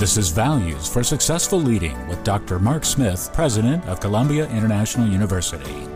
This 0.00 0.16
is 0.16 0.30
Values 0.30 0.88
for 0.88 1.04
Successful 1.04 1.60
Leading 1.60 2.08
with 2.08 2.24
Dr. 2.24 2.58
Mark 2.58 2.86
Smith, 2.86 3.30
President 3.34 3.84
of 3.84 4.00
Columbia 4.00 4.48
International 4.48 5.06
University. 5.06 5.86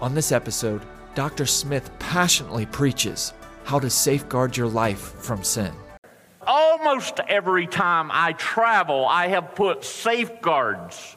On 0.00 0.12
this 0.12 0.32
episode, 0.32 0.82
Dr. 1.14 1.46
Smith 1.46 1.88
passionately 2.00 2.66
preaches 2.66 3.32
how 3.62 3.78
to 3.78 3.88
safeguard 3.88 4.56
your 4.56 4.66
life 4.66 5.14
from 5.20 5.44
sin. 5.44 5.72
Almost 6.44 7.20
every 7.28 7.68
time 7.68 8.10
I 8.12 8.32
travel, 8.32 9.06
I 9.06 9.28
have 9.28 9.54
put 9.54 9.84
safeguards 9.84 11.16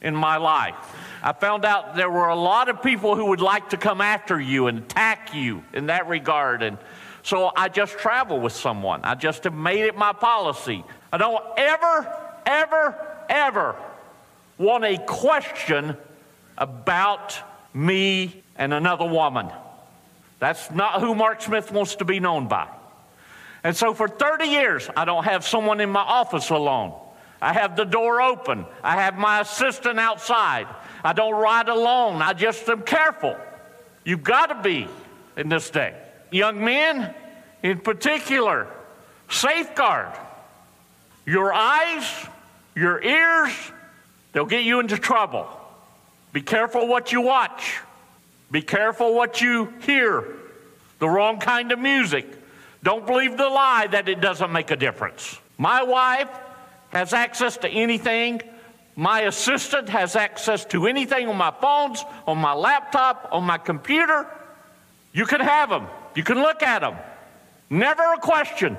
in 0.00 0.16
my 0.16 0.38
life. 0.38 0.96
I 1.22 1.34
found 1.34 1.66
out 1.66 1.96
there 1.96 2.10
were 2.10 2.28
a 2.28 2.34
lot 2.34 2.70
of 2.70 2.82
people 2.82 3.14
who 3.14 3.26
would 3.26 3.42
like 3.42 3.68
to 3.68 3.76
come 3.76 4.00
after 4.00 4.40
you 4.40 4.68
and 4.68 4.78
attack 4.78 5.34
you 5.34 5.62
in 5.74 5.88
that 5.88 6.08
regard. 6.08 6.62
And 6.62 6.78
so 7.22 7.52
I 7.54 7.68
just 7.68 7.98
travel 7.98 8.40
with 8.40 8.54
someone. 8.54 9.04
I 9.04 9.16
just 9.16 9.44
have 9.44 9.52
made 9.52 9.84
it 9.84 9.98
my 9.98 10.14
policy. 10.14 10.82
I 11.14 11.16
don't 11.16 11.44
ever, 11.56 12.12
ever, 12.44 13.06
ever 13.28 13.76
want 14.58 14.82
a 14.82 14.98
question 14.98 15.96
about 16.58 17.38
me 17.72 18.42
and 18.56 18.74
another 18.74 19.06
woman. 19.06 19.48
That's 20.40 20.72
not 20.72 21.00
who 21.00 21.14
Mark 21.14 21.40
Smith 21.40 21.70
wants 21.70 21.94
to 21.96 22.04
be 22.04 22.18
known 22.18 22.48
by. 22.48 22.66
And 23.62 23.76
so 23.76 23.94
for 23.94 24.08
30 24.08 24.46
years, 24.46 24.90
I 24.96 25.04
don't 25.04 25.22
have 25.22 25.46
someone 25.46 25.80
in 25.80 25.88
my 25.88 26.00
office 26.00 26.50
alone. 26.50 26.94
I 27.40 27.52
have 27.52 27.76
the 27.76 27.84
door 27.84 28.20
open. 28.20 28.66
I 28.82 28.96
have 28.96 29.16
my 29.16 29.38
assistant 29.38 30.00
outside. 30.00 30.66
I 31.04 31.12
don't 31.12 31.34
ride 31.34 31.68
alone. 31.68 32.22
I 32.22 32.32
just 32.32 32.68
am 32.68 32.82
careful. 32.82 33.36
You've 34.04 34.24
got 34.24 34.46
to 34.46 34.60
be 34.68 34.88
in 35.36 35.48
this 35.48 35.70
day. 35.70 35.94
Young 36.32 36.64
men, 36.64 37.14
in 37.62 37.78
particular, 37.78 38.66
safeguard 39.28 40.12
your 41.26 41.52
eyes, 41.52 42.04
your 42.74 43.02
ears, 43.02 43.52
they'll 44.32 44.46
get 44.46 44.64
you 44.64 44.80
into 44.80 44.98
trouble. 44.98 45.46
Be 46.32 46.42
careful 46.42 46.86
what 46.88 47.12
you 47.12 47.20
watch. 47.20 47.80
Be 48.50 48.62
careful 48.62 49.14
what 49.14 49.40
you 49.40 49.72
hear. 49.80 50.26
The 50.98 51.08
wrong 51.08 51.38
kind 51.38 51.72
of 51.72 51.78
music. 51.78 52.26
Don't 52.82 53.06
believe 53.06 53.36
the 53.36 53.48
lie 53.48 53.86
that 53.88 54.08
it 54.08 54.20
doesn't 54.20 54.52
make 54.52 54.70
a 54.70 54.76
difference. 54.76 55.38
My 55.56 55.82
wife 55.82 56.28
has 56.90 57.12
access 57.12 57.56
to 57.58 57.68
anything. 57.68 58.42
My 58.96 59.22
assistant 59.22 59.88
has 59.88 60.16
access 60.16 60.64
to 60.66 60.86
anything 60.86 61.28
on 61.28 61.36
my 61.36 61.50
phones, 61.50 62.04
on 62.26 62.38
my 62.38 62.52
laptop, 62.52 63.28
on 63.32 63.44
my 63.44 63.58
computer. 63.58 64.26
You 65.12 65.26
can 65.26 65.40
have 65.40 65.70
them. 65.70 65.86
You 66.14 66.22
can 66.22 66.38
look 66.38 66.62
at 66.62 66.80
them. 66.80 66.96
Never 67.70 68.02
a 68.12 68.18
question. 68.18 68.76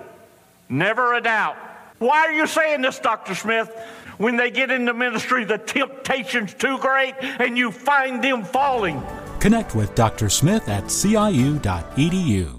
Never 0.69 1.15
a 1.15 1.21
doubt. 1.21 1.57
Why 1.99 2.25
are 2.25 2.31
you 2.31 2.47
saying 2.47 2.81
this, 2.81 2.99
Dr. 2.99 3.35
Smith? 3.35 3.69
When 4.17 4.37
they 4.37 4.51
get 4.51 4.71
into 4.71 4.93
ministry, 4.93 5.43
the 5.45 5.57
temptation's 5.57 6.53
too 6.53 6.77
great 6.77 7.15
and 7.21 7.57
you 7.57 7.71
find 7.71 8.23
them 8.23 8.43
falling. 8.43 9.03
Connect 9.39 9.75
with 9.75 9.93
Dr. 9.95 10.29
Smith 10.29 10.67
at 10.69 10.85
ciu.edu. 10.85 12.54